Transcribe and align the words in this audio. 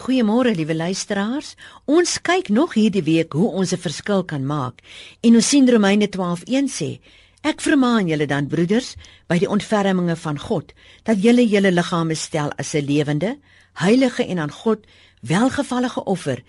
Goeiemôre 0.00 0.54
liewe 0.56 0.72
luisteraars. 0.74 1.54
Ons 1.84 2.14
kyk 2.24 2.48
nog 2.48 2.72
hierdie 2.72 3.02
week 3.04 3.34
hoe 3.36 3.50
ons 3.52 3.72
'n 3.72 3.84
verskil 3.84 4.24
kan 4.24 4.46
maak. 4.46 4.80
En 5.20 5.34
ons 5.34 5.48
sien 5.48 5.70
Romeine 5.70 6.08
12:1 6.08 6.68
sê: 6.68 7.00
Ek 7.42 7.60
vermaan 7.60 8.08
julle 8.08 8.26
dan 8.26 8.46
broeders 8.46 8.96
by 9.28 9.38
die 9.38 9.48
ontferminge 9.48 10.16
van 10.16 10.38
God 10.38 10.72
dat 11.02 11.22
julle 11.22 11.48
julle 11.48 11.72
liggame 11.72 12.14
stel 12.14 12.50
as 12.56 12.74
'n 12.74 12.84
lewende, 12.84 13.38
heilige 13.72 14.26
en 14.26 14.38
aan 14.38 14.50
God 14.50 14.86
welgevallige 15.20 16.04
offer. 16.04 16.42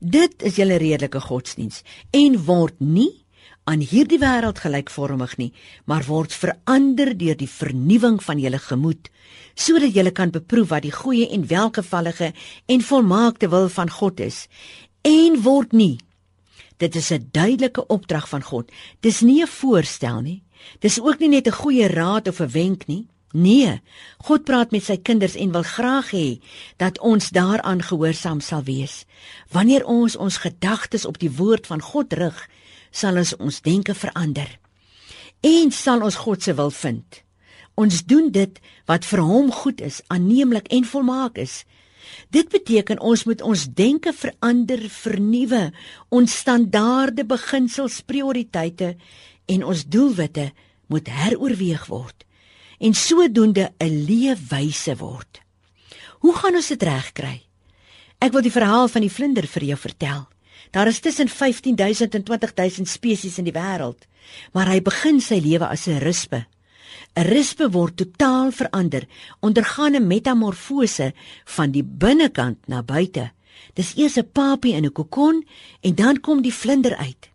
Dit 0.00 0.42
is 0.42 0.56
julle 0.56 0.76
redelike 0.76 1.20
godsdiens 1.20 1.82
en 2.10 2.44
word 2.44 2.74
nie 2.78 3.24
aan 3.68 3.82
hierdie 3.84 4.20
wêreld 4.22 4.62
gelykvormig 4.64 5.36
nie, 5.36 5.52
maar 5.84 6.06
word 6.08 6.32
verander 6.32 7.12
deur 7.20 7.36
die 7.36 7.50
vernuwing 7.50 8.16
van 8.24 8.40
julle 8.40 8.60
gemoed, 8.64 9.10
sodat 9.54 9.92
julle 9.92 10.12
kan 10.16 10.32
beproef 10.32 10.70
wat 10.72 10.86
die 10.86 10.94
goeie 10.94 11.28
en 11.36 11.44
welgevallige 11.50 12.32
en 12.66 12.84
volmaakte 12.90 13.50
wil 13.52 13.68
van 13.68 13.92
God 13.92 14.20
is 14.24 14.46
en 15.04 15.42
word 15.44 15.76
nie. 15.76 15.98
Dit 16.78 16.96
is 16.96 17.10
'n 17.12 17.28
duidelike 17.32 17.86
opdrag 17.86 18.28
van 18.28 18.42
God. 18.42 18.70
Dis 19.00 19.20
nie 19.20 19.42
'n 19.42 19.46
voorstel 19.46 20.20
nie. 20.20 20.42
Dis 20.80 21.00
ook 21.00 21.18
nie 21.18 21.28
net 21.28 21.46
'n 21.46 21.60
goeie 21.62 21.88
raad 21.88 22.28
of 22.28 22.40
'n 22.40 22.50
wenk 22.50 22.86
nie. 22.86 23.06
Nee, 23.32 23.80
God 24.24 24.44
praat 24.44 24.70
met 24.70 24.84
sy 24.84 24.96
kinders 24.96 25.34
en 25.34 25.52
wil 25.52 25.62
graag 25.62 26.10
hê 26.10 26.40
dat 26.76 26.98
ons 26.98 27.30
daaraan 27.30 27.82
gehoorsaam 27.82 28.40
sal 28.40 28.62
wees. 28.62 29.04
Wanneer 29.52 29.84
ons 29.84 30.16
ons 30.16 30.36
gedagtes 30.36 31.04
op 31.04 31.18
die 31.18 31.30
woord 31.30 31.66
van 31.66 31.80
God 31.80 32.12
rig, 32.12 32.48
sal 32.90 33.16
ons 33.16 33.34
ons 33.38 33.60
denke 33.62 33.94
verander 33.94 34.58
en 35.46 35.70
sal 35.70 36.02
ons 36.02 36.16
God 36.24 36.42
se 36.42 36.54
wil 36.58 36.70
vind. 36.74 37.22
Ons 37.78 38.02
doen 38.10 38.30
dit 38.34 38.60
wat 38.90 39.06
vir 39.06 39.22
hom 39.22 39.52
goed 39.54 39.80
is, 39.80 40.00
aanneemlik 40.10 40.66
en 40.74 40.84
volmaak 40.84 41.38
is. 41.38 41.62
Dit 42.34 42.50
beteken 42.50 42.98
ons 42.98 43.22
moet 43.28 43.42
ons 43.42 43.66
denke 43.78 44.12
verander, 44.12 44.82
vernuwe, 44.90 45.68
ons 46.10 46.38
standaarde, 46.42 47.24
beginsels, 47.28 48.00
prioriteite 48.02 48.96
en 49.46 49.64
ons 49.64 49.84
doelwitte 49.86 50.50
moet 50.88 51.08
heroorweeg 51.12 51.86
word 51.86 52.24
en 52.78 52.94
sodoende 52.94 53.72
'n 53.78 54.04
leefwyse 54.06 54.96
word. 54.96 55.40
Hoe 56.20 56.34
gaan 56.34 56.54
ons 56.54 56.68
dit 56.68 56.82
regkry? 56.82 57.42
Ek 58.18 58.32
wil 58.32 58.42
die 58.42 58.54
verhaal 58.54 58.88
van 58.88 59.02
die 59.02 59.12
vlinder 59.12 59.46
vir 59.46 59.64
jou 59.64 59.78
vertel. 59.78 60.28
Daar 60.70 60.86
is 60.86 61.00
tussen 61.00 61.28
15000 61.28 62.14
en 62.14 62.22
20000 62.22 62.88
spesies 62.88 63.38
in 63.38 63.44
die 63.44 63.56
wêreld, 63.56 64.06
maar 64.52 64.68
hy 64.68 64.82
begin 64.82 65.20
sy 65.20 65.40
lewe 65.40 65.66
as 65.66 65.86
'n 65.86 65.98
rispe. 65.98 66.46
'n 67.16 67.26
Rispe 67.26 67.70
word 67.70 67.96
totaal 67.96 68.50
verander, 68.50 69.06
ondergaan 69.40 69.94
'n 69.96 70.06
metamorfose 70.06 71.12
van 71.44 71.70
die 71.70 71.84
binnekant 71.84 72.58
na 72.66 72.82
buite. 72.82 73.32
Dis 73.74 73.94
eers 73.96 74.18
'n 74.18 74.30
papie 74.32 74.74
in 74.74 74.84
'n 74.84 74.92
kokon 74.92 75.46
en 75.80 75.94
dan 75.94 76.20
kom 76.20 76.42
die 76.42 76.54
vlinder 76.54 76.96
uit. 76.96 77.30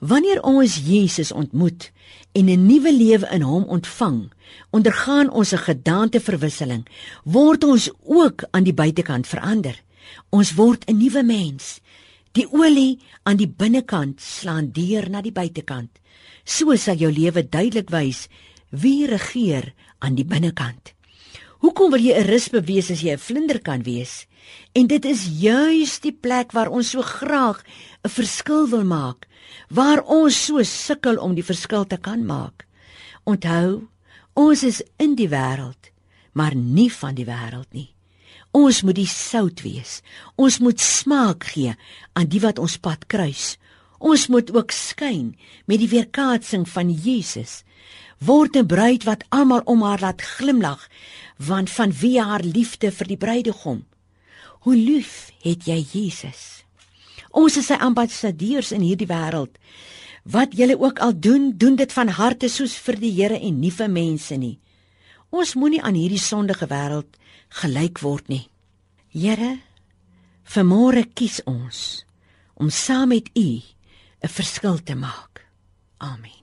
Wanneer 0.00 0.42
ons 0.42 0.80
Jesus 0.84 1.32
ontmoet 1.32 1.92
en 2.32 2.48
'n 2.48 2.66
nuwe 2.66 2.92
lewe 2.92 3.28
in 3.30 3.42
hom 3.42 3.64
ontvang, 3.64 4.32
ondergaan 4.70 5.30
ons 5.30 5.52
'n 5.52 5.58
gedaanteverwisseling, 5.58 6.86
word 7.24 7.64
ons 7.64 7.90
ook 8.04 8.44
aan 8.50 8.62
die 8.62 8.74
buitekant 8.74 9.26
verander. 9.26 9.82
Ons 10.30 10.54
word 10.54 10.84
'n 10.90 10.96
nuwe 10.96 11.22
mens. 11.22 11.80
Die 12.32 12.46
olie 12.48 12.98
aan 13.28 13.36
die 13.36 13.48
binnekant 13.48 14.20
slaan 14.20 14.70
deur 14.72 15.08
na 15.10 15.20
die 15.20 15.34
buitekant. 15.34 16.00
So 16.44 16.76
sal 16.76 16.96
jou 16.96 17.12
lewe 17.12 17.44
duidelik 17.44 17.90
wys 17.92 18.28
wie 18.70 19.06
regeer 19.06 19.74
aan 20.00 20.16
die 20.16 20.24
binnekant. 20.24 20.94
Hoekom 21.62 21.92
wil 21.92 22.00
jy 22.00 22.14
'n 22.18 22.26
rispe 22.26 22.60
wees 22.60 22.90
as 22.90 23.02
jy 23.02 23.12
'n 23.12 23.18
vlinder 23.18 23.60
kan 23.60 23.82
wees? 23.82 24.26
En 24.74 24.86
dit 24.86 25.04
is 25.04 25.28
juis 25.40 26.00
die 26.00 26.12
plek 26.12 26.52
waar 26.52 26.68
ons 26.68 26.90
so 26.90 27.02
graag 27.02 27.62
'n 28.04 28.08
verskil 28.08 28.66
wil 28.68 28.84
maak, 28.84 29.28
waar 29.68 30.02
ons 30.02 30.44
so 30.44 30.62
sukkel 30.62 31.16
om 31.18 31.34
die 31.34 31.44
verskil 31.44 31.86
te 31.86 31.96
kan 31.96 32.26
maak. 32.26 32.66
Onthou, 33.24 33.88
ons 34.34 34.62
is 34.62 34.82
in 34.98 35.14
die 35.14 35.28
wêreld, 35.28 35.92
maar 36.32 36.54
nie 36.54 36.92
van 36.92 37.14
die 37.14 37.26
wêreld 37.26 37.72
nie. 37.72 37.91
Ons 38.52 38.82
moet 38.84 38.96
die 38.96 39.08
sout 39.08 39.62
wees. 39.64 40.00
Ons 40.36 40.60
moet 40.60 40.80
smaak 40.80 41.46
gee 41.54 41.72
aan 42.12 42.28
die 42.28 42.40
wat 42.44 42.60
ons 42.60 42.76
pad 42.76 43.06
kruis. 43.08 43.56
Ons 43.98 44.26
moet 44.28 44.50
ook 44.52 44.74
skyn 44.76 45.32
met 45.70 45.80
die 45.80 45.88
weerkaatsing 45.88 46.66
van 46.68 46.90
Jesus. 46.90 47.62
Word 48.20 48.56
'n 48.56 48.66
bruid 48.66 49.04
wat 49.04 49.24
almal 49.30 49.62
om 49.64 49.82
haar 49.82 50.00
laat 50.00 50.22
glimlag, 50.22 50.88
want 51.38 51.70
van 51.70 51.92
wie 51.92 52.20
haar 52.20 52.42
liefde 52.42 52.92
vir 52.92 53.06
die 53.06 53.16
bruidegom. 53.16 53.84
Hoe 54.60 54.76
lief 54.76 55.32
het 55.42 55.64
jy 55.66 55.86
Jesus? 55.92 56.64
Ons 57.30 57.56
is 57.56 57.66
sy 57.66 57.74
ambassadeurs 57.74 58.72
in 58.72 58.80
hierdie 58.80 59.08
wêreld. 59.08 59.56
Wat 60.22 60.52
julle 60.54 60.78
ook 60.78 60.98
al 60.98 61.12
doen, 61.18 61.52
doen 61.56 61.76
dit 61.76 61.92
van 61.92 62.08
harte 62.08 62.48
soos 62.48 62.76
vir 62.76 63.00
die 63.00 63.10
Here 63.10 63.40
en 63.40 63.60
nie 63.60 63.72
vir 63.72 63.88
mense 63.90 64.36
nie. 64.36 64.58
Ons 65.32 65.54
moenie 65.56 65.80
aan 65.80 65.96
hierdie 65.96 66.20
sondige 66.20 66.68
wêreld 66.68 67.16
gelyk 67.62 68.02
word 68.04 68.28
nie. 68.28 68.44
Here, 69.12 69.56
vanmôre 70.44 71.06
kies 71.16 71.40
ons 71.48 72.04
om 72.60 72.68
saam 72.68 73.08
met 73.16 73.32
U 73.32 73.48
'n 74.22 74.28
verskil 74.28 74.78
te 74.84 74.94
maak. 74.94 75.48
Amen. 75.98 76.41